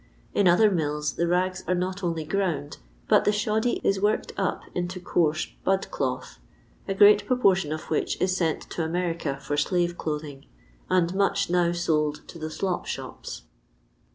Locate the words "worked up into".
4.01-4.99